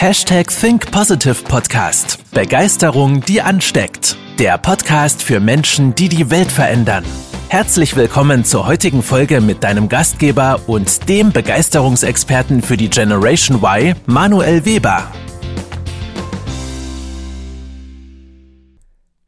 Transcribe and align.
Hashtag 0.00 0.48
Think 0.48 0.90
Positive 0.90 1.44
Podcast. 1.44 2.24
Begeisterung, 2.32 3.20
die 3.20 3.42
ansteckt. 3.42 4.16
Der 4.38 4.56
Podcast 4.56 5.22
für 5.22 5.40
Menschen, 5.40 5.94
die 5.94 6.08
die 6.08 6.30
Welt 6.30 6.50
verändern. 6.50 7.04
Herzlich 7.50 7.94
willkommen 7.94 8.46
zur 8.46 8.66
heutigen 8.66 9.02
Folge 9.02 9.42
mit 9.42 9.62
deinem 9.62 9.90
Gastgeber 9.90 10.62
und 10.66 11.06
dem 11.06 11.32
Begeisterungsexperten 11.32 12.62
für 12.62 12.78
die 12.78 12.88
Generation 12.88 13.58
Y, 13.62 13.94
Manuel 14.06 14.64
Weber. 14.64 15.12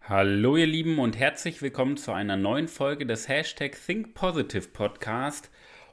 Hallo 0.00 0.57
ihr 0.57 0.66
Lieben 0.66 0.98
und 0.98 1.18
herzlich 1.18 1.61
willkommen 1.61 1.98
zu 1.98 2.12
einer 2.12 2.39
neuen 2.39 2.68
Folge 2.68 3.04
des 3.04 3.29
Hashtag 3.29 3.77
Think 3.86 4.14
Positive 4.14 4.68
Podcast. 4.68 5.50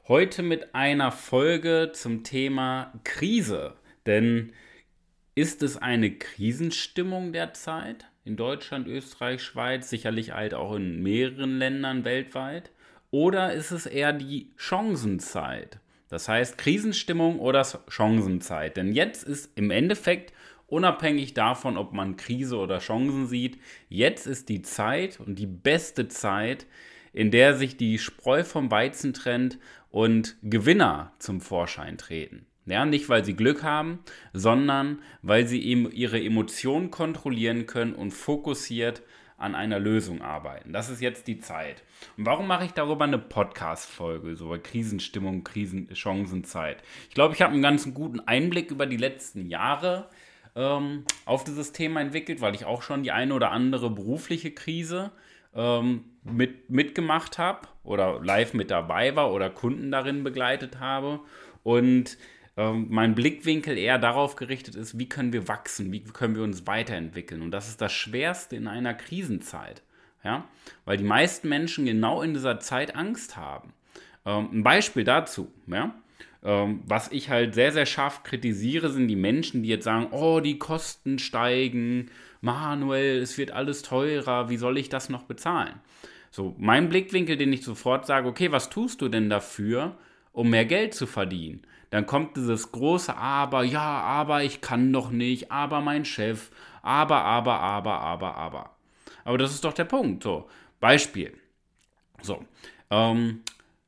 Heute 0.08 0.42
mit 0.42 0.74
einer 0.74 1.12
Folge 1.12 1.90
zum 1.92 2.24
Thema 2.24 2.94
Krise. 3.04 3.74
Denn 4.06 4.54
ist 5.40 5.62
es 5.62 5.78
eine 5.78 6.10
Krisenstimmung 6.10 7.32
derzeit 7.32 8.04
in 8.26 8.36
Deutschland, 8.36 8.86
Österreich, 8.86 9.42
Schweiz, 9.42 9.88
sicherlich 9.88 10.32
halt 10.32 10.52
auch 10.52 10.74
in 10.74 11.02
mehreren 11.02 11.56
Ländern 11.56 12.04
weltweit? 12.04 12.72
Oder 13.10 13.54
ist 13.54 13.70
es 13.70 13.86
eher 13.86 14.12
die 14.12 14.52
Chancenzeit? 14.58 15.78
Das 16.10 16.28
heißt 16.28 16.58
Krisenstimmung 16.58 17.38
oder 17.40 17.66
Chancenzeit. 17.88 18.76
Denn 18.76 18.92
jetzt 18.92 19.24
ist 19.24 19.50
im 19.54 19.70
Endeffekt 19.70 20.34
unabhängig 20.66 21.32
davon, 21.32 21.78
ob 21.78 21.94
man 21.94 22.18
Krise 22.18 22.58
oder 22.58 22.78
Chancen 22.78 23.26
sieht, 23.26 23.58
jetzt 23.88 24.26
ist 24.26 24.50
die 24.50 24.60
Zeit 24.60 25.20
und 25.20 25.38
die 25.38 25.46
beste 25.46 26.08
Zeit, 26.08 26.66
in 27.14 27.30
der 27.30 27.56
sich 27.56 27.78
die 27.78 27.98
Spreu 27.98 28.44
vom 28.44 28.70
Weizen 28.70 29.14
trennt 29.14 29.58
und 29.88 30.36
Gewinner 30.42 31.14
zum 31.18 31.40
Vorschein 31.40 31.96
treten. 31.96 32.44
Ja, 32.70 32.84
nicht, 32.84 33.08
weil 33.08 33.24
sie 33.24 33.34
Glück 33.34 33.62
haben, 33.62 34.00
sondern 34.32 35.00
weil 35.22 35.46
sie 35.46 35.62
eben 35.64 35.90
ihre 35.90 36.22
Emotionen 36.22 36.90
kontrollieren 36.90 37.66
können 37.66 37.94
und 37.94 38.12
fokussiert 38.12 39.02
an 39.40 39.54
einer 39.54 39.78
Lösung 39.78 40.20
arbeiten. 40.20 40.72
Das 40.72 40.90
ist 40.90 41.00
jetzt 41.00 41.26
die 41.26 41.40
Zeit. 41.40 41.82
Und 42.16 42.26
warum 42.26 42.46
mache 42.46 42.66
ich 42.66 42.72
darüber 42.72 43.04
eine 43.04 43.18
Podcast-Folge, 43.18 44.36
so 44.36 44.54
Krisenstimmung, 44.62 45.44
Krisenchancenzeit? 45.44 46.82
Ich 47.08 47.14
glaube, 47.14 47.34
ich 47.34 47.40
habe 47.42 47.54
einen 47.54 47.62
ganz 47.62 47.92
guten 47.94 48.20
Einblick 48.20 48.70
über 48.70 48.86
die 48.86 48.98
letzten 48.98 49.46
Jahre 49.46 50.10
ähm, 50.54 51.04
auf 51.24 51.44
dieses 51.44 51.72
Thema 51.72 52.02
entwickelt, 52.02 52.42
weil 52.42 52.54
ich 52.54 52.66
auch 52.66 52.82
schon 52.82 53.02
die 53.02 53.12
eine 53.12 53.32
oder 53.32 53.50
andere 53.50 53.88
berufliche 53.90 54.50
Krise 54.50 55.10
ähm, 55.54 56.04
mit, 56.22 56.68
mitgemacht 56.68 57.38
habe 57.38 57.68
oder 57.82 58.20
live 58.22 58.52
mit 58.52 58.70
dabei 58.70 59.16
war 59.16 59.32
oder 59.32 59.48
Kunden 59.48 59.90
darin 59.90 60.22
begleitet 60.22 60.80
habe. 60.80 61.20
Und 61.62 62.18
ähm, 62.56 62.86
mein 62.90 63.14
Blickwinkel 63.14 63.78
eher 63.78 63.98
darauf 63.98 64.36
gerichtet 64.36 64.74
ist, 64.74 64.98
wie 64.98 65.08
können 65.08 65.32
wir 65.32 65.48
wachsen, 65.48 65.92
wie 65.92 66.02
können 66.04 66.34
wir 66.34 66.42
uns 66.42 66.66
weiterentwickeln. 66.66 67.42
Und 67.42 67.50
das 67.50 67.68
ist 67.68 67.80
das 67.80 67.92
Schwerste 67.92 68.56
in 68.56 68.66
einer 68.66 68.94
Krisenzeit. 68.94 69.82
Ja? 70.24 70.44
Weil 70.84 70.96
die 70.96 71.04
meisten 71.04 71.48
Menschen 71.48 71.86
genau 71.86 72.22
in 72.22 72.34
dieser 72.34 72.60
Zeit 72.60 72.96
Angst 72.96 73.36
haben. 73.36 73.72
Ähm, 74.26 74.48
ein 74.52 74.62
Beispiel 74.62 75.04
dazu, 75.04 75.50
ja? 75.66 75.94
Ähm, 76.42 76.82
was 76.86 77.12
ich 77.12 77.28
halt 77.28 77.54
sehr, 77.54 77.70
sehr 77.70 77.84
scharf 77.84 78.22
kritisiere, 78.22 78.90
sind 78.90 79.08
die 79.08 79.16
Menschen, 79.16 79.62
die 79.62 79.68
jetzt 79.68 79.84
sagen, 79.84 80.08
oh, 80.10 80.40
die 80.40 80.58
Kosten 80.58 81.18
steigen, 81.18 82.10
Manuel, 82.40 83.20
es 83.20 83.36
wird 83.36 83.50
alles 83.50 83.82
teurer, 83.82 84.48
wie 84.48 84.56
soll 84.56 84.78
ich 84.78 84.88
das 84.88 85.10
noch 85.10 85.24
bezahlen? 85.24 85.80
So, 86.30 86.54
mein 86.58 86.88
Blickwinkel, 86.88 87.36
den 87.36 87.52
ich 87.52 87.62
sofort 87.62 88.06
sage, 88.06 88.28
okay, 88.28 88.52
was 88.52 88.70
tust 88.70 89.02
du 89.02 89.08
denn 89.08 89.28
dafür, 89.28 89.98
um 90.32 90.48
mehr 90.48 90.64
Geld 90.64 90.94
zu 90.94 91.06
verdienen? 91.06 91.62
Dann 91.90 92.06
kommt 92.06 92.36
dieses 92.36 92.72
große 92.72 93.16
Aber, 93.16 93.64
ja, 93.64 94.00
aber 94.00 94.42
ich 94.42 94.60
kann 94.60 94.92
doch 94.92 95.10
nicht, 95.10 95.50
aber 95.50 95.80
mein 95.80 96.04
Chef, 96.04 96.50
aber, 96.82 97.22
aber, 97.24 97.60
aber, 97.60 98.00
aber, 98.00 98.36
aber. 98.36 98.70
Aber 99.24 99.38
das 99.38 99.52
ist 99.52 99.64
doch 99.64 99.72
der 99.72 99.84
Punkt. 99.84 100.22
So, 100.22 100.48
Beispiel. 100.78 101.36
So, 102.22 102.44
ähm, 102.90 103.40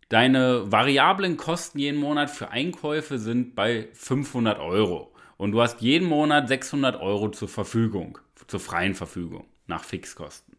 deine 0.08 0.70
variablen 0.70 1.36
Kosten 1.36 1.78
jeden 1.78 2.00
Monat 2.00 2.30
für 2.30 2.50
Einkäufe 2.50 3.18
sind 3.18 3.54
bei 3.54 3.88
500 3.94 4.58
Euro. 4.58 5.12
Und 5.36 5.52
du 5.52 5.60
hast 5.60 5.80
jeden 5.80 6.08
Monat 6.08 6.48
600 6.48 7.00
Euro 7.00 7.30
zur 7.30 7.48
Verfügung, 7.48 8.18
zur 8.46 8.60
freien 8.60 8.94
Verfügung, 8.94 9.46
nach 9.66 9.84
Fixkosten. 9.84 10.51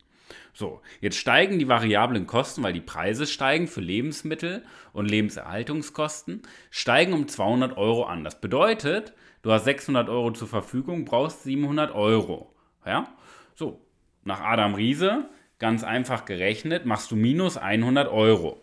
So, 0.53 0.81
jetzt 1.01 1.17
steigen 1.17 1.59
die 1.59 1.67
variablen 1.67 2.27
Kosten, 2.27 2.63
weil 2.63 2.73
die 2.73 2.81
Preise 2.81 3.25
steigen 3.25 3.67
für 3.67 3.81
Lebensmittel 3.81 4.63
und 4.91 5.09
Lebenserhaltungskosten, 5.09 6.41
steigen 6.69 7.13
um 7.13 7.27
200 7.27 7.77
Euro 7.77 8.03
an. 8.03 8.23
Das 8.23 8.39
bedeutet, 8.39 9.13
du 9.41 9.51
hast 9.51 9.65
600 9.65 10.09
Euro 10.09 10.31
zur 10.31 10.47
Verfügung, 10.47 11.05
brauchst 11.05 11.43
700 11.43 11.93
Euro. 11.93 12.53
Ja? 12.85 13.07
So, 13.55 13.81
nach 14.23 14.41
Adam 14.41 14.75
Riese, 14.75 15.29
ganz 15.59 15.83
einfach 15.83 16.25
gerechnet, 16.25 16.85
machst 16.85 17.11
du 17.11 17.15
minus 17.15 17.57
100 17.57 18.07
Euro. 18.11 18.61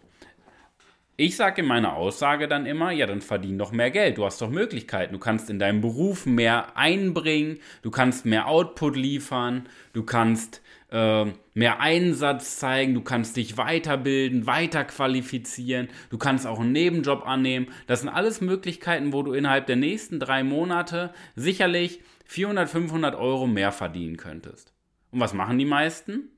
Ich 1.17 1.37
sage 1.37 1.61
in 1.61 1.69
meiner 1.69 1.97
Aussage 1.97 2.49
dann 2.49 2.65
immer, 2.65 2.93
ja, 2.93 3.05
dann 3.05 3.21
verdien 3.21 3.59
doch 3.59 3.73
mehr 3.73 3.91
Geld. 3.91 4.17
Du 4.17 4.25
hast 4.25 4.41
doch 4.41 4.49
Möglichkeiten. 4.49 5.13
Du 5.13 5.19
kannst 5.19 5.51
in 5.51 5.59
deinem 5.59 5.83
Beruf 5.83 6.25
mehr 6.25 6.79
einbringen, 6.79 7.59
du 7.83 7.91
kannst 7.91 8.25
mehr 8.25 8.47
Output 8.47 8.97
liefern, 8.97 9.69
du 9.93 10.03
kannst 10.03 10.63
äh, 10.91 11.27
mehr 11.55 11.81
Einsatz 11.81 12.57
zeigen, 12.57 12.95
du 12.95 13.01
kannst 13.01 13.37
dich 13.37 13.57
weiterbilden, 13.57 14.47
weiter 14.47 14.85
qualifizieren, 14.85 15.89
du 16.11 16.19
kannst 16.19 16.47
auch 16.47 16.61
einen 16.61 16.73
Nebenjob 16.73 17.27
annehmen. 17.27 17.69
Das 17.87 18.01
sind 18.01 18.09
alles 18.09 18.41
Möglichkeiten, 18.41 19.13
wo 19.13 19.23
du 19.23 19.33
innerhalb 19.33 19.67
der 19.67 19.77
nächsten 19.77 20.21
drei 20.21 20.43
Monate 20.43 21.13
sicherlich 21.37 22.01
400, 22.27 22.69
500 22.69 23.15
Euro 23.15 23.47
mehr 23.47 23.73
verdienen 23.73 24.17
könntest. 24.17 24.73
Und 25.11 25.21
was 25.21 25.35
machen 25.35 25.59
die 25.59 25.65
meisten? 25.65 26.31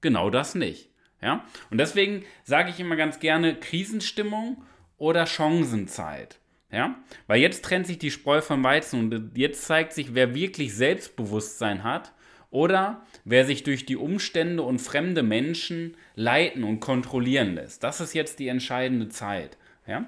Genau 0.00 0.30
das 0.30 0.54
nicht. 0.54 0.90
Ja? 1.22 1.44
Und 1.70 1.78
deswegen 1.78 2.24
sage 2.44 2.70
ich 2.70 2.80
immer 2.80 2.96
ganz 2.96 3.20
gerne 3.20 3.56
Krisenstimmung 3.56 4.62
oder 4.98 5.26
Chancenzeit. 5.26 6.38
Ja? 6.70 6.96
Weil 7.26 7.40
jetzt 7.40 7.64
trennt 7.64 7.86
sich 7.86 7.98
die 7.98 8.10
Spreu 8.10 8.40
vom 8.40 8.62
Weizen 8.64 9.00
und 9.00 9.36
jetzt 9.36 9.64
zeigt 9.64 9.92
sich, 9.92 10.14
wer 10.14 10.34
wirklich 10.34 10.74
Selbstbewusstsein 10.74 11.84
hat 11.84 12.12
oder 12.56 13.02
wer 13.26 13.44
sich 13.44 13.64
durch 13.64 13.84
die 13.84 13.98
Umstände 13.98 14.62
und 14.62 14.78
fremde 14.78 15.22
Menschen 15.22 15.94
leiten 16.14 16.64
und 16.64 16.80
kontrollieren 16.80 17.54
lässt. 17.54 17.82
Das 17.82 18.00
ist 18.00 18.14
jetzt 18.14 18.38
die 18.38 18.48
entscheidende 18.48 19.10
Zeit. 19.10 19.58
Ja? 19.86 20.06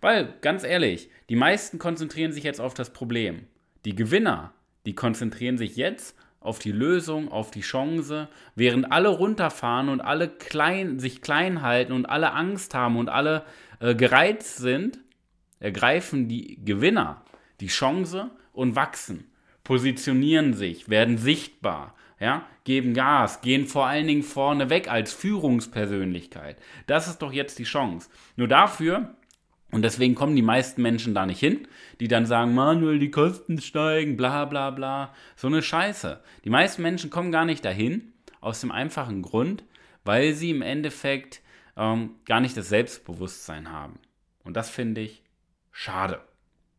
Weil, 0.00 0.32
ganz 0.40 0.64
ehrlich, 0.64 1.10
die 1.28 1.36
meisten 1.36 1.78
konzentrieren 1.78 2.32
sich 2.32 2.42
jetzt 2.42 2.58
auf 2.58 2.72
das 2.72 2.94
Problem. 2.94 3.42
Die 3.84 3.94
Gewinner, 3.94 4.54
die 4.86 4.94
konzentrieren 4.94 5.58
sich 5.58 5.76
jetzt 5.76 6.16
auf 6.40 6.58
die 6.58 6.72
Lösung, 6.72 7.30
auf 7.30 7.50
die 7.50 7.60
Chance, 7.60 8.28
während 8.54 8.90
alle 8.90 9.10
runterfahren 9.10 9.90
und 9.90 10.00
alle 10.00 10.30
klein, 10.30 10.98
sich 11.00 11.20
klein 11.20 11.60
halten 11.60 11.92
und 11.92 12.06
alle 12.06 12.32
Angst 12.32 12.72
haben 12.72 12.96
und 12.96 13.10
alle 13.10 13.44
äh, 13.78 13.94
gereizt 13.94 14.56
sind, 14.56 15.00
ergreifen 15.58 16.28
die 16.28 16.64
Gewinner 16.64 17.22
die 17.60 17.66
Chance 17.66 18.30
und 18.54 18.74
wachsen 18.74 19.30
positionieren 19.70 20.52
sich, 20.52 20.88
werden 20.88 21.16
sichtbar, 21.16 21.94
ja, 22.18 22.44
geben 22.64 22.92
Gas, 22.92 23.40
gehen 23.40 23.68
vor 23.68 23.86
allen 23.86 24.08
Dingen 24.08 24.24
vorne 24.24 24.68
weg 24.68 24.90
als 24.90 25.12
Führungspersönlichkeit. 25.12 26.56
Das 26.88 27.06
ist 27.06 27.18
doch 27.22 27.32
jetzt 27.32 27.56
die 27.60 27.62
Chance. 27.62 28.10
Nur 28.34 28.48
dafür, 28.48 29.14
und 29.70 29.82
deswegen 29.82 30.16
kommen 30.16 30.34
die 30.34 30.42
meisten 30.42 30.82
Menschen 30.82 31.14
da 31.14 31.24
nicht 31.24 31.38
hin, 31.38 31.68
die 32.00 32.08
dann 32.08 32.26
sagen, 32.26 32.52
Manuel, 32.52 32.98
die 32.98 33.12
Kosten 33.12 33.60
steigen, 33.60 34.16
bla 34.16 34.44
bla 34.44 34.70
bla. 34.70 35.14
So 35.36 35.46
eine 35.46 35.62
Scheiße. 35.62 36.20
Die 36.44 36.50
meisten 36.50 36.82
Menschen 36.82 37.08
kommen 37.08 37.30
gar 37.30 37.44
nicht 37.44 37.64
dahin, 37.64 38.12
aus 38.40 38.60
dem 38.62 38.72
einfachen 38.72 39.22
Grund, 39.22 39.62
weil 40.04 40.34
sie 40.34 40.50
im 40.50 40.62
Endeffekt 40.62 41.42
ähm, 41.76 42.16
gar 42.24 42.40
nicht 42.40 42.56
das 42.56 42.70
Selbstbewusstsein 42.70 43.70
haben. 43.70 44.00
Und 44.42 44.56
das 44.56 44.68
finde 44.68 45.02
ich 45.02 45.22
schade. 45.70 46.20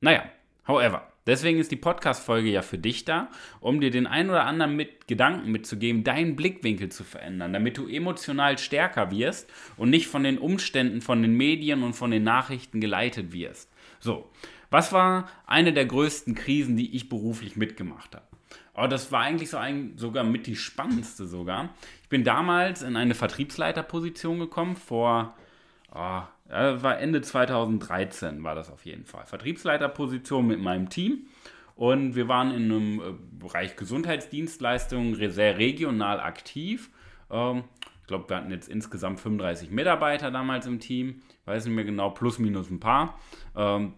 Naja, 0.02 0.26
however. 0.68 1.11
Deswegen 1.28 1.60
ist 1.60 1.72
die 1.72 1.78
Podcast-Folge 1.78 2.50
ja 2.50 2.62
für 2.64 2.80
dich 2.80 3.06
da, 3.06 3.30
um 3.60 3.80
dir 3.80 3.92
den 3.92 4.08
ein 4.08 4.30
oder 4.30 4.46
anderen 4.46 4.76
mit 4.76 5.08
Gedanken 5.08 5.52
mitzugeben, 5.52 6.04
deinen 6.04 6.36
Blickwinkel 6.36 6.90
zu 6.90 7.04
verändern, 7.04 7.54
damit 7.54 7.78
du 7.78 7.88
emotional 7.88 8.58
stärker 8.58 9.12
wirst 9.12 9.50
und 9.78 9.92
nicht 9.92 10.08
von 10.08 10.24
den 10.24 10.40
Umständen, 10.40 11.02
von 11.02 11.22
den 11.22 11.36
Medien 11.36 11.84
und 11.84 11.94
von 11.94 12.10
den 12.10 12.24
Nachrichten 12.24 12.82
geleitet 12.82 13.34
wirst. 13.34 13.70
So, 14.00 14.32
was 14.72 14.94
war 14.94 15.30
eine 15.46 15.74
der 15.74 15.86
größten 15.86 16.34
Krisen, 16.34 16.76
die 16.76 16.96
ich 16.96 17.10
beruflich 17.10 17.56
mitgemacht 17.56 18.16
habe? 18.16 18.26
Oh, 18.74 18.88
das 18.88 19.12
war 19.12 19.22
eigentlich 19.22 19.50
so 19.50 19.58
ein, 19.58 19.98
sogar 19.98 20.24
mit 20.24 20.48
die 20.48 20.56
spannendste 20.56 21.28
sogar. 21.28 21.70
Ich 22.02 22.10
bin 22.10 22.24
damals 22.24 22.82
in 22.82 22.96
eine 22.96 23.14
Vertriebsleiterposition 23.14 24.40
gekommen 24.40 24.76
vor 24.76 25.36
oh, 25.94 26.22
war 26.52 27.00
Ende 27.00 27.22
2013 27.22 28.44
war 28.44 28.56
das 28.56 28.70
auf 28.70 28.86
jeden 28.86 29.06
Fall. 29.06 29.26
Vertriebsleiterposition 29.26 30.46
mit 30.46 30.60
meinem 30.60 30.90
Team. 30.90 31.28
Und 31.76 32.16
wir 32.16 32.28
waren 32.28 32.52
in 32.52 32.66
einem 32.66 33.00
äh, 33.00 33.14
Bereich 33.40 33.76
Gesundheitsdienstleistungen 33.76 35.16
sehr 35.32 35.58
regional 35.58 36.20
aktiv. 36.20 36.92
Ähm, 37.30 37.64
ich 38.02 38.08
glaube, 38.08 38.30
wir 38.30 38.38
hatten 38.38 38.52
jetzt 38.52 38.68
insgesamt 38.68 39.20
35 39.20 39.72
Mitarbeiter 39.72 40.32
damals 40.32 40.68
im 40.68 40.80
Team. 40.80 41.22
Ich 41.42 41.48
weiß 41.48 41.66
nicht 41.66 41.74
mehr 41.74 41.86
genau, 41.86 42.10
plus 42.10 42.40
minus 42.40 42.70
ein 42.70 42.80
paar. 42.80 43.18
Ähm, 43.56 43.94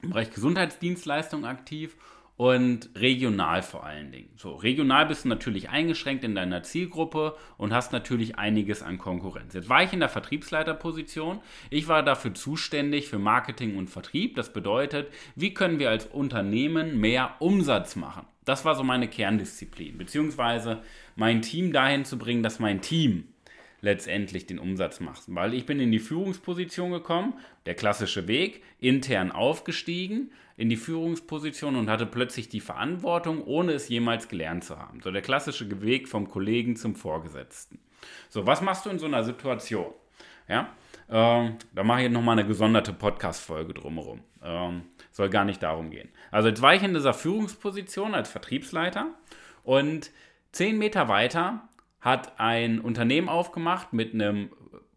Im 0.00 0.10
Bereich 0.10 0.30
Gesundheitsdienstleistungen 0.30 1.44
aktiv. 1.44 1.96
Und 2.42 2.90
regional 2.96 3.62
vor 3.62 3.86
allen 3.86 4.10
Dingen. 4.10 4.30
So, 4.34 4.56
regional 4.56 5.06
bist 5.06 5.24
du 5.24 5.28
natürlich 5.28 5.70
eingeschränkt 5.70 6.24
in 6.24 6.34
deiner 6.34 6.64
Zielgruppe 6.64 7.36
und 7.56 7.72
hast 7.72 7.92
natürlich 7.92 8.36
einiges 8.36 8.82
an 8.82 8.98
Konkurrenz. 8.98 9.54
Jetzt 9.54 9.68
war 9.68 9.84
ich 9.84 9.92
in 9.92 10.00
der 10.00 10.08
Vertriebsleiterposition. 10.08 11.38
Ich 11.70 11.86
war 11.86 12.02
dafür 12.02 12.34
zuständig 12.34 13.06
für 13.06 13.20
Marketing 13.20 13.76
und 13.76 13.90
Vertrieb. 13.90 14.34
Das 14.34 14.52
bedeutet, 14.52 15.06
wie 15.36 15.54
können 15.54 15.78
wir 15.78 15.90
als 15.90 16.06
Unternehmen 16.06 16.98
mehr 16.98 17.36
Umsatz 17.38 17.94
machen? 17.94 18.26
Das 18.44 18.64
war 18.64 18.74
so 18.74 18.82
meine 18.82 19.06
Kerndisziplin, 19.06 19.96
beziehungsweise 19.96 20.82
mein 21.14 21.42
Team 21.42 21.72
dahin 21.72 22.04
zu 22.04 22.18
bringen, 22.18 22.42
dass 22.42 22.58
mein 22.58 22.80
Team 22.80 23.28
letztendlich 23.82 24.46
den 24.46 24.58
Umsatz 24.58 25.00
macht. 25.00 25.24
Weil 25.26 25.52
ich 25.52 25.66
bin 25.66 25.80
in 25.80 25.92
die 25.92 25.98
Führungsposition 25.98 26.92
gekommen, 26.92 27.34
der 27.66 27.74
klassische 27.74 28.26
Weg, 28.28 28.62
intern 28.78 29.30
aufgestiegen 29.30 30.30
in 30.56 30.70
die 30.70 30.76
Führungsposition 30.76 31.76
und 31.76 31.90
hatte 31.90 32.06
plötzlich 32.06 32.48
die 32.48 32.60
Verantwortung, 32.60 33.42
ohne 33.44 33.72
es 33.72 33.88
jemals 33.88 34.28
gelernt 34.28 34.64
zu 34.64 34.78
haben. 34.78 35.00
So 35.00 35.10
der 35.10 35.22
klassische 35.22 35.82
Weg 35.82 36.08
vom 36.08 36.30
Kollegen 36.30 36.76
zum 36.76 36.94
Vorgesetzten. 36.94 37.80
So, 38.28 38.46
was 38.46 38.60
machst 38.60 38.86
du 38.86 38.90
in 38.90 38.98
so 38.98 39.06
einer 39.06 39.24
Situation? 39.24 39.92
Ja, 40.48 40.72
ähm, 41.08 41.56
da 41.74 41.82
mache 41.82 42.00
ich 42.00 42.04
jetzt 42.04 42.12
nochmal 42.12 42.38
eine 42.38 42.46
gesonderte 42.46 42.92
Podcast-Folge 42.92 43.74
drumherum. 43.74 44.20
Ähm, 44.42 44.82
soll 45.10 45.28
gar 45.28 45.44
nicht 45.44 45.62
darum 45.62 45.90
gehen. 45.90 46.08
Also 46.30 46.48
jetzt 46.48 46.62
war 46.62 46.74
ich 46.74 46.82
in 46.82 46.94
dieser 46.94 47.14
Führungsposition 47.14 48.14
als 48.14 48.30
Vertriebsleiter 48.30 49.08
und 49.62 50.10
zehn 50.52 50.78
Meter 50.78 51.08
weiter 51.08 51.68
hat 52.02 52.38
ein 52.38 52.80
Unternehmen 52.80 53.28
aufgemacht 53.28 53.92
mit 53.92 54.12
einem, 54.12 54.50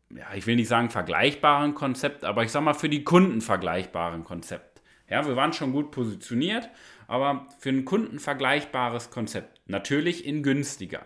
ja, 0.09 0.25
ich 0.35 0.47
will 0.47 0.57
nicht 0.57 0.67
sagen 0.67 0.89
vergleichbaren 0.89 1.75
Konzept, 1.75 2.25
aber 2.25 2.43
ich 2.43 2.51
sag 2.51 2.63
mal 2.63 2.73
für 2.73 2.89
die 2.89 3.03
Kunden 3.03 3.41
vergleichbaren 3.41 4.23
Konzept. 4.23 4.81
Ja, 5.07 5.25
wir 5.25 5.35
waren 5.35 5.53
schon 5.53 5.71
gut 5.71 5.91
positioniert, 5.91 6.67
aber 7.07 7.47
für 7.59 7.69
ein 7.69 7.85
Kunden 7.85 8.19
vergleichbares 8.19 9.11
Konzept. 9.11 9.61
Natürlich 9.67 10.25
in 10.25 10.41
günstiger. 10.41 11.03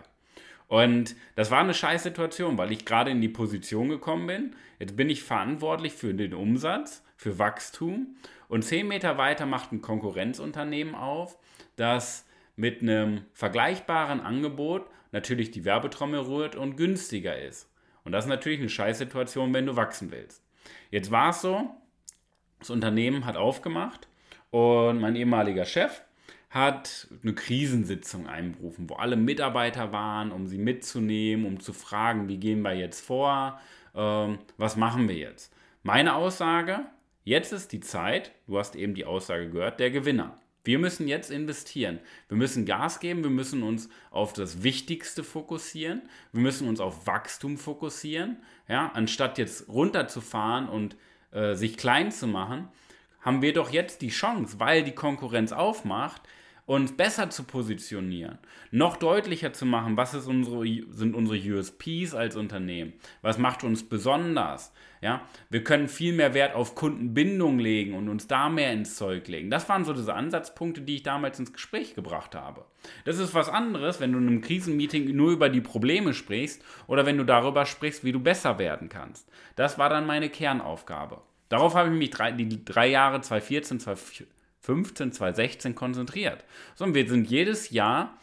Und 0.68 1.16
das 1.34 1.50
war 1.50 1.60
eine 1.60 1.74
scheiß 1.74 2.04
Situation, 2.04 2.56
weil 2.56 2.72
ich 2.72 2.86
gerade 2.86 3.10
in 3.10 3.20
die 3.20 3.28
Position 3.28 3.90
gekommen 3.90 4.26
bin. 4.26 4.56
Jetzt 4.78 4.96
bin 4.96 5.10
ich 5.10 5.22
verantwortlich 5.22 5.92
für 5.92 6.14
den 6.14 6.32
Umsatz, 6.32 7.04
für 7.16 7.38
Wachstum. 7.38 8.16
Und 8.48 8.64
zehn 8.64 8.88
Meter 8.88 9.18
weiter 9.18 9.44
macht 9.44 9.72
ein 9.72 9.82
Konkurrenzunternehmen 9.82 10.94
auf, 10.94 11.36
das 11.76 12.26
mit 12.56 12.80
einem 12.80 13.24
vergleichbaren 13.32 14.20
Angebot 14.20 14.86
natürlich 15.12 15.50
die 15.50 15.64
Werbetrommel 15.64 16.20
rührt 16.20 16.56
und 16.56 16.76
günstiger 16.76 17.38
ist. 17.38 17.68
Und 18.04 18.12
das 18.12 18.24
ist 18.24 18.30
natürlich 18.30 18.60
eine 18.60 18.68
Scheißsituation, 18.68 19.52
wenn 19.52 19.66
du 19.66 19.76
wachsen 19.76 20.10
willst. 20.10 20.42
Jetzt 20.90 21.10
war 21.10 21.30
es 21.30 21.42
so, 21.42 21.70
das 22.58 22.70
Unternehmen 22.70 23.24
hat 23.26 23.36
aufgemacht 23.36 24.08
und 24.50 25.00
mein 25.00 25.16
ehemaliger 25.16 25.64
Chef 25.64 26.02
hat 26.50 27.06
eine 27.22 27.32
Krisensitzung 27.32 28.26
einberufen, 28.26 28.90
wo 28.90 28.94
alle 28.94 29.16
Mitarbeiter 29.16 29.92
waren, 29.92 30.32
um 30.32 30.48
sie 30.48 30.58
mitzunehmen, 30.58 31.46
um 31.46 31.60
zu 31.60 31.72
fragen, 31.72 32.28
wie 32.28 32.38
gehen 32.38 32.62
wir 32.62 32.74
jetzt 32.74 33.00
vor, 33.00 33.60
ähm, 33.94 34.38
was 34.56 34.76
machen 34.76 35.08
wir 35.08 35.16
jetzt. 35.16 35.54
Meine 35.84 36.14
Aussage, 36.14 36.80
jetzt 37.24 37.52
ist 37.52 37.72
die 37.72 37.80
Zeit, 37.80 38.32
du 38.48 38.58
hast 38.58 38.74
eben 38.74 38.94
die 38.94 39.04
Aussage 39.04 39.48
gehört, 39.48 39.78
der 39.78 39.92
Gewinner. 39.92 40.39
Wir 40.62 40.78
müssen 40.78 41.08
jetzt 41.08 41.30
investieren. 41.30 42.00
Wir 42.28 42.36
müssen 42.36 42.66
Gas 42.66 43.00
geben, 43.00 43.22
wir 43.22 43.30
müssen 43.30 43.62
uns 43.62 43.88
auf 44.10 44.32
das 44.32 44.62
Wichtigste 44.62 45.24
fokussieren, 45.24 46.02
wir 46.32 46.42
müssen 46.42 46.68
uns 46.68 46.80
auf 46.80 47.06
Wachstum 47.06 47.56
fokussieren, 47.56 48.36
ja, 48.68 48.90
anstatt 48.92 49.38
jetzt 49.38 49.68
runterzufahren 49.68 50.68
und 50.68 50.96
äh, 51.32 51.54
sich 51.54 51.76
klein 51.76 52.12
zu 52.12 52.26
machen, 52.26 52.68
haben 53.20 53.42
wir 53.42 53.52
doch 53.52 53.70
jetzt 53.70 54.02
die 54.02 54.08
Chance, 54.08 54.60
weil 54.60 54.82
die 54.82 54.94
Konkurrenz 54.94 55.52
aufmacht, 55.52 56.22
uns 56.70 56.96
besser 56.96 57.30
zu 57.30 57.42
positionieren, 57.42 58.38
noch 58.70 58.96
deutlicher 58.96 59.52
zu 59.52 59.66
machen, 59.66 59.96
was 59.96 60.14
unsere, 60.14 60.64
sind 60.92 61.16
unsere 61.16 61.36
USPs 61.36 62.14
als 62.14 62.36
Unternehmen, 62.36 62.92
was 63.22 63.38
macht 63.38 63.64
uns 63.64 63.88
besonders. 63.88 64.72
Ja? 65.00 65.22
Wir 65.48 65.64
können 65.64 65.88
viel 65.88 66.12
mehr 66.12 66.32
Wert 66.32 66.54
auf 66.54 66.76
Kundenbindung 66.76 67.58
legen 67.58 67.94
und 67.94 68.08
uns 68.08 68.28
da 68.28 68.48
mehr 68.48 68.72
ins 68.72 68.94
Zeug 68.94 69.26
legen. 69.26 69.50
Das 69.50 69.68
waren 69.68 69.84
so 69.84 69.92
diese 69.92 70.14
Ansatzpunkte, 70.14 70.82
die 70.82 70.94
ich 70.94 71.02
damals 71.02 71.40
ins 71.40 71.52
Gespräch 71.52 71.96
gebracht 71.96 72.36
habe. 72.36 72.66
Das 73.04 73.18
ist 73.18 73.34
was 73.34 73.48
anderes, 73.48 73.98
wenn 73.98 74.12
du 74.12 74.18
in 74.18 74.28
einem 74.28 74.40
Krisenmeeting 74.40 75.16
nur 75.16 75.32
über 75.32 75.48
die 75.48 75.60
Probleme 75.60 76.14
sprichst 76.14 76.62
oder 76.86 77.04
wenn 77.04 77.18
du 77.18 77.24
darüber 77.24 77.66
sprichst, 77.66 78.04
wie 78.04 78.12
du 78.12 78.20
besser 78.20 78.60
werden 78.60 78.88
kannst. 78.88 79.28
Das 79.56 79.76
war 79.76 79.88
dann 79.88 80.06
meine 80.06 80.28
Kernaufgabe. 80.28 81.20
Darauf 81.48 81.74
habe 81.74 81.88
ich 81.88 81.98
mich 81.98 82.10
drei, 82.10 82.30
die 82.30 82.64
drei 82.64 82.86
Jahre 82.86 83.20
2014, 83.20 83.80
2014 83.80 84.39
15, 84.60 85.12
2016 85.12 85.74
konzentriert. 85.74 86.44
Sondern 86.74 86.94
wir 86.94 87.08
sind 87.08 87.28
jedes 87.28 87.70
Jahr 87.70 88.18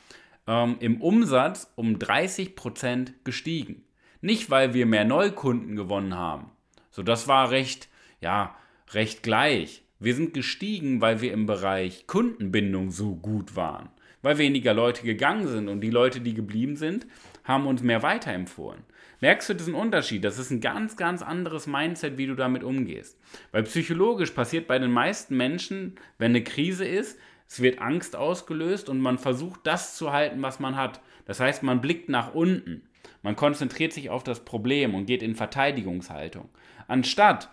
ähm, 0.48 0.78
im 0.80 1.02
Umsatz 1.02 1.72
um 1.76 2.00
30 2.00 2.56
Prozent 2.56 3.14
gestiegen. 3.24 3.84
Nicht, 4.22 4.50
weil 4.50 4.74
wir 4.74 4.86
mehr 4.86 5.06
Neukunden 5.06 5.76
gewonnen 5.76 6.16
haben. 6.16 6.52
So, 6.90 7.04
das 7.04 7.28
war 7.28 7.52
recht, 7.52 7.90
ja, 8.22 8.56
recht 8.94 9.22
gleich. 9.24 9.84
Wir 10.00 10.16
sind 10.16 10.34
gestiegen, 10.34 11.02
weil 11.02 11.22
wir 11.22 11.34
im 11.34 11.46
Bereich 11.46 12.08
Kundenbindung 12.08 12.92
so 12.92 13.16
gut 13.16 13.56
waren. 13.56 13.90
Weil 14.22 14.38
weniger 14.38 14.74
Leute 14.74 15.04
gegangen 15.04 15.48
sind 15.48 15.70
und 15.70 15.82
die 15.82 15.90
Leute, 15.90 16.22
die 16.22 16.34
geblieben 16.34 16.76
sind, 16.76 17.06
haben 17.44 17.68
uns 17.68 17.82
mehr 17.84 18.04
weiterempfohlen. 18.04 18.84
Merkst 19.20 19.50
du 19.50 19.54
diesen 19.56 19.74
Unterschied? 19.74 20.24
Das 20.24 20.38
ist 20.38 20.52
ein 20.52 20.62
ganz, 20.62 20.96
ganz 20.96 21.22
anderes 21.22 21.66
Mindset, 21.66 22.18
wie 22.18 22.28
du 22.28 22.36
damit 22.36 22.64
umgehst. 22.64 23.20
Weil 23.52 23.64
psychologisch 23.64 24.32
passiert 24.32 24.68
bei 24.68 24.78
den 24.78 24.92
meisten 24.92 25.36
Menschen, 25.36 25.96
wenn 26.18 26.32
eine 26.32 26.44
Krise 26.44 26.86
ist, 26.86 27.18
es 27.48 27.62
wird 27.62 27.80
Angst 27.80 28.16
ausgelöst 28.16 28.90
und 28.90 29.00
man 29.00 29.18
versucht, 29.18 29.62
das 29.64 29.96
zu 29.96 30.12
halten, 30.12 30.42
was 30.42 30.60
man 30.60 30.76
hat. 30.76 31.02
Das 31.26 31.40
heißt, 31.40 31.64
man 31.64 31.82
blickt 31.82 32.10
nach 32.10 32.34
unten. 32.34 32.88
Man 33.22 33.36
konzentriert 33.36 33.94
sich 33.94 34.10
auf 34.10 34.24
das 34.24 34.46
Problem 34.46 34.94
und 34.94 35.06
geht 35.06 35.24
in 35.24 35.36
Verteidigungshaltung. 35.36 36.50
Anstatt, 36.88 37.50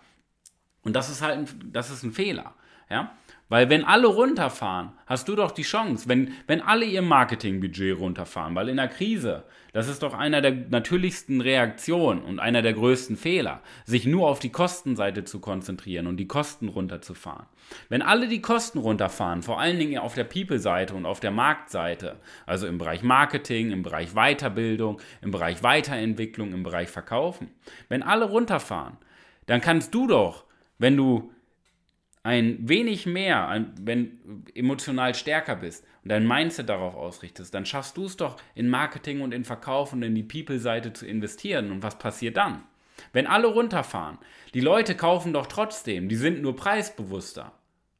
und 0.82 0.94
das 0.94 1.10
ist 1.10 1.22
halt 1.22 1.38
ein, 1.38 1.70
das 1.72 1.90
ist 1.90 2.02
ein 2.02 2.12
Fehler, 2.12 2.54
ja, 2.90 3.16
weil 3.48 3.68
wenn 3.68 3.84
alle 3.84 4.06
runterfahren, 4.06 4.92
hast 5.06 5.28
du 5.28 5.36
doch 5.36 5.50
die 5.50 5.62
Chance, 5.62 6.08
wenn, 6.08 6.32
wenn 6.46 6.62
alle 6.62 6.86
ihr 6.86 7.02
Marketingbudget 7.02 7.98
runterfahren, 7.98 8.54
weil 8.54 8.70
in 8.70 8.78
der 8.78 8.88
Krise, 8.88 9.44
das 9.72 9.88
ist 9.88 10.02
doch 10.02 10.14
einer 10.14 10.40
der 10.40 10.52
natürlichsten 10.52 11.40
Reaktionen 11.40 12.22
und 12.22 12.38
einer 12.38 12.62
der 12.62 12.72
größten 12.72 13.16
Fehler, 13.16 13.60
sich 13.84 14.06
nur 14.06 14.28
auf 14.28 14.38
die 14.38 14.50
Kostenseite 14.50 15.24
zu 15.24 15.40
konzentrieren 15.40 16.06
und 16.06 16.16
die 16.16 16.26
Kosten 16.26 16.68
runterzufahren. 16.68 17.46
Wenn 17.90 18.00
alle 18.00 18.28
die 18.28 18.40
Kosten 18.40 18.78
runterfahren, 18.78 19.42
vor 19.42 19.60
allen 19.60 19.78
Dingen 19.78 19.98
auf 19.98 20.14
der 20.14 20.24
People-Seite 20.24 20.94
und 20.94 21.04
auf 21.04 21.20
der 21.20 21.30
Marktseite, 21.30 22.16
also 22.46 22.66
im 22.66 22.78
Bereich 22.78 23.02
Marketing, 23.02 23.72
im 23.72 23.82
Bereich 23.82 24.14
Weiterbildung, 24.14 25.00
im 25.20 25.30
Bereich 25.30 25.62
Weiterentwicklung, 25.62 26.54
im 26.54 26.62
Bereich 26.62 26.88
Verkaufen, 26.88 27.50
wenn 27.88 28.02
alle 28.02 28.24
runterfahren, 28.24 28.96
dann 29.46 29.60
kannst 29.60 29.94
du 29.94 30.06
doch, 30.06 30.44
wenn 30.78 30.96
du 30.96 31.30
ein 32.24 32.58
wenig 32.66 33.04
mehr, 33.04 33.48
ein, 33.48 33.74
wenn 33.82 34.44
emotional 34.54 35.14
stärker 35.14 35.56
bist 35.56 35.84
und 36.02 36.08
dein 36.08 36.26
Mindset 36.26 36.70
darauf 36.70 36.96
ausrichtest, 36.96 37.54
dann 37.54 37.66
schaffst 37.66 37.98
du 37.98 38.06
es 38.06 38.16
doch 38.16 38.38
in 38.54 38.68
Marketing 38.68 39.20
und 39.20 39.32
in 39.32 39.44
Verkauf 39.44 39.92
und 39.92 40.02
in 40.02 40.14
die 40.14 40.22
People-Seite 40.22 40.94
zu 40.94 41.06
investieren. 41.06 41.70
Und 41.70 41.82
was 41.82 41.98
passiert 41.98 42.38
dann? 42.38 42.64
Wenn 43.12 43.26
alle 43.26 43.48
runterfahren, 43.48 44.18
die 44.54 44.60
Leute 44.60 44.96
kaufen 44.96 45.34
doch 45.34 45.46
trotzdem, 45.46 46.08
die 46.08 46.16
sind 46.16 46.40
nur 46.40 46.56
preisbewusster. 46.56 47.52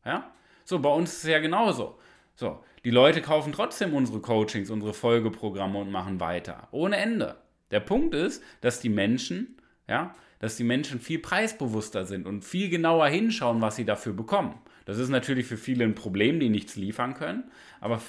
Ja? 0.07 0.33
So, 0.65 0.79
bei 0.79 0.91
uns 0.91 1.13
ist 1.13 1.25
es 1.25 1.31
ja 1.31 1.39
genauso. 1.41 1.99
So, 2.35 2.65
die 2.83 2.91
Leute 2.91 3.21
kaufen 3.21 3.53
trotzdem 3.53 3.93
unsere 3.93 4.21
Coachings, 4.21 4.71
unsere 4.71 4.95
Folgeprogramme 4.95 5.79
und 5.79 5.91
machen 5.91 6.19
weiter. 6.19 6.69
Ohne 6.71 6.97
Ende. 6.97 7.37
Der 7.71 7.81
Punkt 7.81 8.15
ist, 8.15 8.43
dass 8.63 8.81
die 8.81 8.89
Menschen, 8.89 9.61
ja, 9.87 10.15
dass 10.45 10.57
die 10.57 10.65
Menschen 10.65 11.01
viel 11.01 11.21
preisbewusster 11.21 12.05
sind 12.05 12.27
und 12.27 12.45
viel 12.45 12.69
genauer 12.69 13.09
hinschauen, 13.09 13.63
was 13.63 13.77
sie 13.77 13.87
dafür 13.87 14.13
bekommen. 14.13 14.55
Das 14.85 14.99
ist 14.99 15.09
natürlich 15.09 15.47
für 15.47 15.57
viele 15.57 15.85
ein 15.85 15.95
Problem, 15.95 16.39
die 16.39 16.51
nichts 16.51 16.77
liefern 16.77 17.15
können, 17.15 17.45
aber 17.81 18.03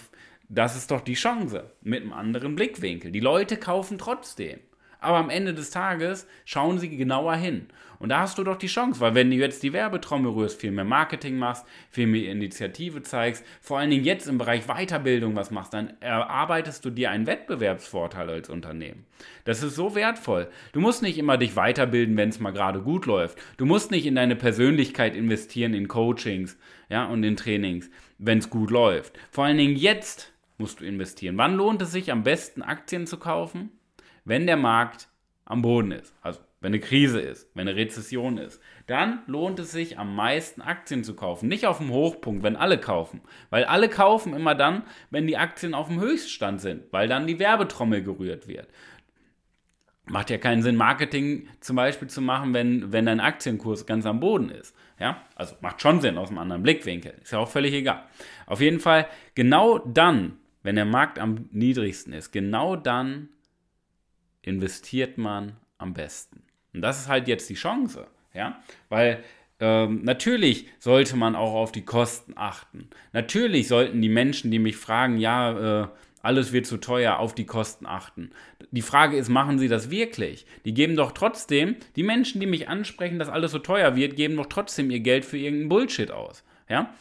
das 0.49 0.75
ist 0.75 0.91
doch 0.91 0.99
die 0.99 1.13
Chance 1.13 1.71
mit 1.81 2.01
einem 2.01 2.11
anderen 2.11 2.57
Blickwinkel. 2.57 3.13
Die 3.13 3.21
Leute 3.21 3.55
kaufen 3.55 3.97
trotzdem. 3.97 4.59
Aber 5.05 5.17
am 5.17 5.29
Ende 5.29 5.53
des 5.53 5.69
Tages 5.69 6.27
schauen 6.45 6.79
sie 6.79 6.89
genauer 6.89 7.35
hin. 7.35 7.67
Und 7.99 8.09
da 8.09 8.21
hast 8.21 8.39
du 8.39 8.43
doch 8.43 8.57
die 8.57 8.65
Chance, 8.65 8.99
weil 8.99 9.13
wenn 9.13 9.29
du 9.29 9.35
jetzt 9.35 9.61
die 9.61 9.71
Werbetrommel 9.71 10.31
rührst, 10.31 10.59
viel 10.59 10.71
mehr 10.71 10.83
Marketing 10.83 11.37
machst, 11.37 11.63
viel 11.91 12.07
mehr 12.07 12.31
Initiative 12.31 13.03
zeigst, 13.03 13.45
vor 13.61 13.77
allen 13.77 13.91
Dingen 13.91 14.03
jetzt 14.03 14.27
im 14.27 14.39
Bereich 14.39 14.65
Weiterbildung 14.65 15.35
was 15.35 15.51
machst, 15.51 15.75
dann 15.75 15.93
erarbeitest 15.99 16.83
du 16.83 16.89
dir 16.89 17.11
einen 17.11 17.27
Wettbewerbsvorteil 17.27 18.31
als 18.31 18.49
Unternehmen. 18.49 19.05
Das 19.43 19.61
ist 19.61 19.75
so 19.75 19.93
wertvoll. 19.93 20.49
Du 20.73 20.81
musst 20.81 21.03
nicht 21.03 21.19
immer 21.19 21.37
dich 21.37 21.55
weiterbilden, 21.55 22.17
wenn 22.17 22.29
es 22.29 22.39
mal 22.39 22.51
gerade 22.51 22.81
gut 22.81 23.05
läuft. 23.05 23.37
Du 23.57 23.67
musst 23.67 23.91
nicht 23.91 24.07
in 24.07 24.15
deine 24.15 24.35
Persönlichkeit 24.35 25.15
investieren, 25.15 25.75
in 25.75 25.87
Coachings 25.87 26.57
ja, 26.89 27.05
und 27.05 27.23
in 27.23 27.37
Trainings, 27.37 27.91
wenn 28.17 28.39
es 28.39 28.49
gut 28.49 28.71
läuft. 28.71 29.19
Vor 29.29 29.45
allen 29.45 29.57
Dingen 29.57 29.75
jetzt 29.75 30.33
musst 30.57 30.79
du 30.79 30.85
investieren. 30.85 31.37
Wann 31.37 31.55
lohnt 31.55 31.83
es 31.83 31.91
sich 31.91 32.11
am 32.11 32.23
besten, 32.23 32.63
Aktien 32.63 33.05
zu 33.05 33.17
kaufen? 33.17 33.69
Wenn 34.25 34.45
der 34.45 34.57
Markt 34.57 35.07
am 35.45 35.61
Boden 35.61 35.91
ist. 35.91 36.13
Also 36.21 36.39
wenn 36.65 36.73
eine 36.73 36.79
Krise 36.79 37.19
ist, 37.19 37.47
wenn 37.53 37.67
eine 37.67 37.77
Rezession 37.77 38.39
ist, 38.39 38.59
dann 38.87 39.19
lohnt 39.27 39.59
es 39.59 39.71
sich 39.71 39.99
am 39.99 40.15
meisten 40.15 40.63
Aktien 40.63 41.03
zu 41.03 41.15
kaufen. 41.15 41.47
Nicht 41.47 41.67
auf 41.67 41.77
dem 41.77 41.91
Hochpunkt, 41.91 42.41
wenn 42.41 42.55
alle 42.55 42.79
kaufen. 42.79 43.21
Weil 43.51 43.65
alle 43.65 43.87
kaufen 43.87 44.33
immer 44.33 44.55
dann, 44.55 44.81
wenn 45.11 45.27
die 45.27 45.37
Aktien 45.37 45.75
auf 45.75 45.87
dem 45.87 45.99
Höchststand 45.99 46.59
sind, 46.59 46.91
weil 46.91 47.07
dann 47.07 47.27
die 47.27 47.37
Werbetrommel 47.37 48.01
gerührt 48.01 48.47
wird. 48.47 48.67
Macht 50.07 50.31
ja 50.31 50.39
keinen 50.39 50.63
Sinn, 50.63 50.75
Marketing 50.75 51.47
zum 51.59 51.75
Beispiel 51.75 52.07
zu 52.07 52.21
machen, 52.21 52.53
wenn, 52.55 52.91
wenn 52.91 53.05
dein 53.05 53.19
Aktienkurs 53.19 53.85
ganz 53.85 54.07
am 54.07 54.19
Boden 54.19 54.49
ist. 54.49 54.75
Ja, 54.99 55.21
also 55.35 55.55
macht 55.61 55.81
schon 55.81 56.01
Sinn 56.01 56.17
aus 56.17 56.29
einem 56.29 56.39
anderen 56.39 56.63
Blickwinkel. 56.63 57.13
Ist 57.21 57.31
ja 57.31 57.39
auch 57.39 57.49
völlig 57.49 57.73
egal. 57.73 58.03
Auf 58.47 58.61
jeden 58.61 58.79
Fall, 58.79 59.07
genau 59.35 59.79
dann, 59.79 60.37
wenn 60.63 60.75
der 60.75 60.85
Markt 60.85 61.19
am 61.19 61.47
niedrigsten 61.51 62.13
ist, 62.13 62.31
genau 62.31 62.75
dann 62.75 63.29
investiert 64.45 65.17
man 65.17 65.57
am 65.77 65.93
besten. 65.93 66.43
Und 66.73 66.81
das 66.81 67.01
ist 67.01 67.07
halt 67.07 67.27
jetzt 67.27 67.49
die 67.49 67.55
Chance. 67.55 68.07
Ja, 68.33 68.59
weil 68.89 69.23
ähm, 69.59 70.01
natürlich 70.03 70.67
sollte 70.79 71.15
man 71.15 71.35
auch 71.35 71.53
auf 71.53 71.71
die 71.71 71.85
Kosten 71.85 72.33
achten. 72.35 72.89
Natürlich 73.13 73.69
sollten 73.69 74.01
die 74.01 74.09
Menschen, 74.09 74.51
die 74.51 74.59
mich 74.59 74.75
fragen, 74.75 75.17
ja, 75.17 75.83
äh, 75.83 75.87
alles 76.21 76.51
wird 76.51 76.65
zu 76.65 76.77
teuer, 76.77 77.19
auf 77.19 77.35
die 77.35 77.45
Kosten 77.45 77.85
achten. 77.85 78.31
Die 78.71 78.81
Frage 78.81 79.15
ist, 79.15 79.29
machen 79.29 79.59
sie 79.59 79.67
das 79.67 79.91
wirklich? 79.91 80.45
Die 80.65 80.73
geben 80.73 80.95
doch 80.95 81.11
trotzdem, 81.11 81.77
die 81.95 82.03
Menschen, 82.03 82.41
die 82.41 82.47
mich 82.47 82.67
ansprechen, 82.67 83.19
dass 83.19 83.29
alles 83.29 83.51
so 83.51 83.59
teuer 83.59 83.95
wird, 83.95 84.15
geben 84.15 84.35
doch 84.35 84.47
trotzdem 84.47 84.89
ihr 84.89 84.99
Geld 84.99 85.23
für 85.23 85.37
irgendeinen 85.37 85.69
Bullshit 85.69 86.11
aus. 86.11 86.43
Ja? 86.67 86.93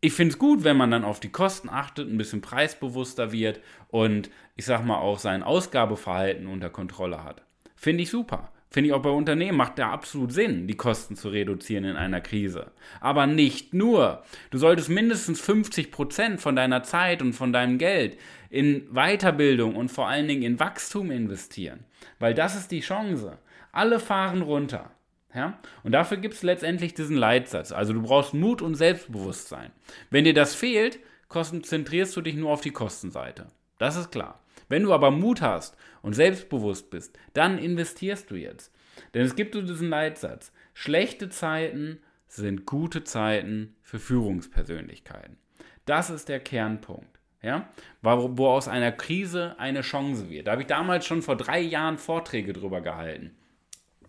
Ich 0.00 0.12
finde 0.12 0.32
es 0.32 0.38
gut, 0.38 0.62
wenn 0.62 0.76
man 0.76 0.92
dann 0.92 1.04
auf 1.04 1.18
die 1.18 1.32
Kosten 1.32 1.68
achtet, 1.68 2.08
ein 2.08 2.18
bisschen 2.18 2.40
preisbewusster 2.40 3.32
wird 3.32 3.60
und 3.88 4.30
ich 4.54 4.64
sag 4.64 4.84
mal 4.84 4.98
auch 4.98 5.18
sein 5.18 5.42
Ausgabeverhalten 5.42 6.46
unter 6.46 6.70
Kontrolle 6.70 7.24
hat. 7.24 7.42
Finde 7.74 8.04
ich 8.04 8.10
super. 8.10 8.52
Finde 8.70 8.88
ich 8.88 8.94
auch 8.94 9.02
bei 9.02 9.10
Unternehmen 9.10 9.56
macht 9.56 9.78
da 9.78 9.90
absolut 9.90 10.30
Sinn, 10.30 10.68
die 10.68 10.76
Kosten 10.76 11.16
zu 11.16 11.30
reduzieren 11.30 11.84
in 11.84 11.96
einer 11.96 12.20
Krise. 12.20 12.70
Aber 13.00 13.26
nicht 13.26 13.74
nur. 13.74 14.22
Du 14.50 14.58
solltest 14.58 14.90
mindestens 14.90 15.40
50 15.40 15.90
Prozent 15.90 16.40
von 16.40 16.54
deiner 16.54 16.82
Zeit 16.82 17.22
und 17.22 17.32
von 17.32 17.52
deinem 17.52 17.78
Geld 17.78 18.18
in 18.50 18.86
Weiterbildung 18.92 19.74
und 19.74 19.90
vor 19.90 20.06
allen 20.06 20.28
Dingen 20.28 20.42
in 20.42 20.60
Wachstum 20.60 21.10
investieren. 21.10 21.84
Weil 22.18 22.34
das 22.34 22.54
ist 22.56 22.70
die 22.70 22.80
Chance. 22.80 23.38
Alle 23.72 23.98
fahren 23.98 24.42
runter. 24.42 24.92
Ja? 25.34 25.58
Und 25.82 25.92
dafür 25.92 26.16
gibt 26.16 26.34
es 26.34 26.42
letztendlich 26.42 26.94
diesen 26.94 27.16
Leitsatz. 27.16 27.72
Also 27.72 27.92
du 27.92 28.02
brauchst 28.02 28.34
Mut 28.34 28.62
und 28.62 28.74
Selbstbewusstsein. 28.74 29.70
Wenn 30.10 30.24
dir 30.24 30.34
das 30.34 30.54
fehlt, 30.54 30.98
konzentrierst 31.28 32.16
du 32.16 32.20
dich 32.20 32.34
nur 32.34 32.50
auf 32.50 32.60
die 32.60 32.70
Kostenseite. 32.70 33.46
Das 33.78 33.96
ist 33.96 34.10
klar. 34.10 34.40
Wenn 34.68 34.82
du 34.82 34.92
aber 34.92 35.10
Mut 35.10 35.40
hast 35.40 35.76
und 36.02 36.14
selbstbewusst 36.14 36.90
bist, 36.90 37.18
dann 37.32 37.58
investierst 37.58 38.30
du 38.30 38.36
jetzt. 38.36 38.72
Denn 39.14 39.22
es 39.22 39.36
gibt 39.36 39.54
so 39.54 39.62
diesen 39.62 39.88
Leitsatz. 39.88 40.52
Schlechte 40.74 41.28
Zeiten 41.28 42.00
sind 42.26 42.66
gute 42.66 43.04
Zeiten 43.04 43.76
für 43.82 43.98
Führungspersönlichkeiten. 43.98 45.38
Das 45.86 46.10
ist 46.10 46.28
der 46.28 46.40
Kernpunkt. 46.40 47.18
Ja? 47.42 47.68
Wo, 48.02 48.36
wo 48.36 48.48
aus 48.48 48.68
einer 48.68 48.92
Krise 48.92 49.54
eine 49.58 49.80
Chance 49.80 50.28
wird. 50.28 50.46
Da 50.46 50.52
habe 50.52 50.62
ich 50.62 50.68
damals 50.68 51.06
schon 51.06 51.22
vor 51.22 51.36
drei 51.36 51.60
Jahren 51.60 51.98
Vorträge 51.98 52.52
drüber 52.52 52.80
gehalten. 52.80 53.36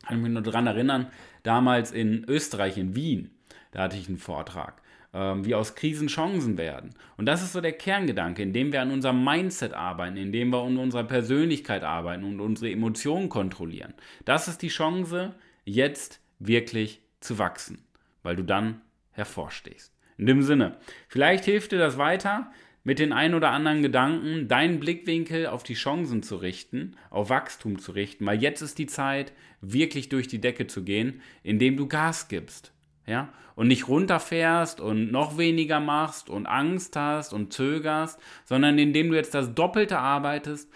Kann 0.06 0.18
ich 0.18 0.24
mich 0.24 0.32
nur 0.32 0.42
daran 0.42 0.68
erinnern, 0.68 1.08
damals 1.44 1.92
in 1.92 2.26
Österreich, 2.28 2.78
in 2.78 2.96
Wien, 2.96 3.32
da 3.72 3.84
hatte 3.84 3.98
ich 3.98 4.08
einen 4.08 4.18
Vortrag 4.18 4.82
ähm, 5.14 5.46
wie 5.46 5.56
aus 5.56 5.76
Krisen 5.76 6.08
Chancen 6.08 6.58
werden. 6.58 6.92
Und 7.18 7.26
das 7.26 7.42
ist 7.42 7.54
so 7.54 7.62
der 7.62 7.74
Kerngedanke, 7.74 8.42
indem 8.42 8.72
wir 8.72 8.82
an 8.82 8.92
unserem 8.92 9.24
Mindset 9.24 9.74
arbeiten, 9.74 10.18
indem 10.18 10.52
wir 10.52 10.60
an 10.60 10.78
unserer 10.78 11.04
Persönlichkeit 11.04 11.84
arbeiten 11.84 12.24
und 12.24 12.40
unsere 12.40 12.72
Emotionen 12.72 13.30
kontrollieren. 13.30 13.94
Das 14.26 14.48
ist 14.48 14.62
die 14.62 14.70
Chance, 14.70 15.34
jetzt 15.66 16.22
wirklich 16.40 17.02
zu 17.20 17.38
wachsen, 17.38 17.84
weil 18.24 18.36
du 18.36 18.44
dann 18.44 18.82
hervorstehst. 19.12 19.94
In 20.18 20.26
dem 20.26 20.42
Sinne, 20.42 20.78
vielleicht 21.08 21.46
hilft 21.46 21.72
dir 21.72 21.80
das 21.80 21.98
weiter, 21.98 22.52
mit 22.90 22.98
den 22.98 23.14
ein 23.14 23.36
oder 23.36 23.52
anderen 23.52 23.84
Gedanken 23.84 24.48
deinen 24.48 24.80
Blickwinkel 24.80 25.46
auf 25.46 25.62
die 25.62 25.76
Chancen 25.76 26.24
zu 26.24 26.38
richten, 26.38 26.96
auf 27.12 27.30
Wachstum 27.30 27.78
zu 27.78 27.92
richten, 27.92 28.26
weil 28.26 28.42
jetzt 28.42 28.64
ist 28.64 28.80
die 28.80 28.88
Zeit, 28.88 29.32
wirklich 29.62 30.10
durch 30.10 30.28
die 30.28 30.42
Decke 30.42 30.66
zu 30.66 30.84
gehen, 30.84 31.22
indem 31.44 31.78
du 31.78 31.88
Gas 31.88 32.30
gibst 32.30 32.74
ja, 33.06 33.32
und 33.54 33.68
nicht 33.68 33.88
runterfährst 33.88 34.82
und 34.82 35.12
noch 35.12 35.38
weniger 35.38 35.80
machst 35.80 36.32
und 36.32 36.48
Angst 36.48 36.96
hast 36.96 37.32
und 37.32 37.54
zögerst, 37.54 38.20
sondern 38.44 38.80
indem 38.80 39.12
du 39.12 39.16
jetzt 39.16 39.36
das 39.36 39.54
Doppelte 39.54 40.00
arbeitest, 40.00 40.68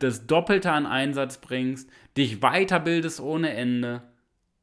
das 0.00 0.26
Doppelte 0.26 0.72
an 0.72 0.86
Einsatz 0.86 1.38
bringst, 1.38 1.88
dich 2.16 2.40
weiterbildest 2.40 3.20
ohne 3.20 3.54
Ende 3.54 4.02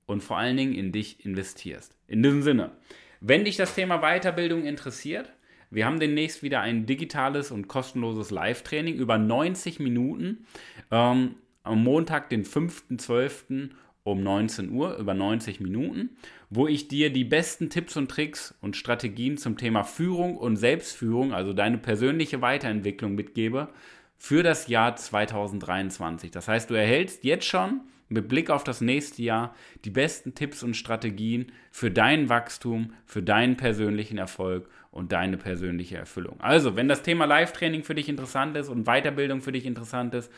und 0.08 0.24
vor 0.26 0.38
allen 0.38 0.58
Dingen 0.58 0.74
in 0.74 0.92
dich 0.92 1.24
investierst. 1.26 1.96
In 2.10 2.22
diesem 2.22 2.42
Sinne, 2.42 2.74
wenn 3.22 3.46
dich 3.46 3.56
das 3.56 3.76
Thema 3.76 4.00
Weiterbildung 4.00 4.66
interessiert, 4.66 5.32
wir 5.72 5.86
haben 5.86 6.00
demnächst 6.00 6.44
wieder 6.44 6.62
ein 6.62 6.86
digitales 6.86 7.50
und 7.50 7.68
kostenloses 7.68 8.30
Live-Training 8.30 8.96
über 8.96 9.18
90 9.18 9.80
Minuten 9.80 10.46
ähm, 10.92 11.36
am 11.64 11.84
Montag, 11.84 12.30
den 12.30 12.44
5.12 12.44 13.70
um 14.04 14.24
19 14.24 14.72
Uhr 14.72 14.98
über 14.98 15.14
90 15.14 15.60
Minuten, 15.60 16.10
wo 16.50 16.68
ich 16.68 16.88
dir 16.88 17.12
die 17.12 17.24
besten 17.24 17.70
Tipps 17.70 17.96
und 17.96 18.10
Tricks 18.10 18.56
und 18.60 18.76
Strategien 18.76 19.38
zum 19.38 19.58
Thema 19.58 19.84
Führung 19.84 20.38
und 20.38 20.58
Selbstführung, 20.58 21.34
also 21.34 21.54
deine 21.54 21.78
persönliche 21.78 22.42
Weiterentwicklung 22.42 23.16
mitgebe 23.16 23.70
für 24.18 24.44
das 24.44 24.68
Jahr 24.68 24.96
2023. 24.96 26.32
Das 26.32 26.48
heißt, 26.48 26.70
du 26.70 26.74
erhältst 26.74 27.24
jetzt 27.24 27.46
schon 27.46 27.82
mit 28.12 28.28
Blick 28.28 28.50
auf 28.50 28.64
das 28.64 28.82
nächste 28.82 29.22
Jahr 29.24 29.56
die 29.86 29.90
besten 29.90 30.36
Tipps 30.36 30.62
und 30.64 30.76
Strategien 30.76 31.52
für 31.72 31.90
dein 31.90 32.28
Wachstum, 32.30 32.94
für 33.06 33.24
deinen 33.24 33.58
persönlichen 33.58 34.18
Erfolg 34.18 34.70
und 34.92 35.14
deine 35.14 35.38
persönliche 35.38 35.98
Erfüllung. 35.98 36.40
Also, 36.42 36.76
wenn 36.76 36.90
das 36.90 37.04
Thema 37.04 37.26
Live-Training 37.26 37.84
für 37.84 37.96
dich 37.96 38.10
interessant 38.10 38.58
ist 38.58 38.70
und 38.70 38.86
Weiterbildung 38.86 39.42
für 39.42 39.54
dich 39.54 39.66
interessant 39.66 40.14
ist, 40.14 40.30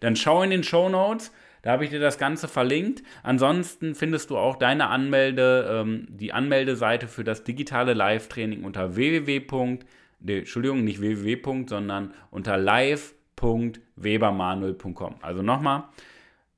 dann 0.00 0.14
schau 0.16 0.42
in 0.42 0.50
den 0.50 0.62
Show 0.62 0.90
Notes. 0.90 1.32
Da 1.62 1.72
habe 1.72 1.84
ich 1.84 1.90
dir 1.90 2.00
das 2.00 2.18
Ganze 2.18 2.48
verlinkt. 2.48 3.02
Ansonsten 3.22 3.94
findest 3.94 4.30
du 4.30 4.36
auch 4.36 4.56
deine 4.56 4.88
Anmelde, 4.88 5.68
ähm, 5.70 6.08
die 6.10 6.32
Anmeldeseite 6.32 7.06
für 7.08 7.24
das 7.24 7.44
digitale 7.44 7.94
Live-Training 7.94 8.64
unter 8.64 8.96
www. 8.96 9.78
Nee, 10.20 10.38
Entschuldigung, 10.38 10.84
nicht 10.84 11.00
www. 11.00 11.64
sondern 11.66 12.12
unter 12.30 12.58
live.webermanuel.com. 12.58 15.14
Also 15.22 15.42
nochmal, 15.42 15.84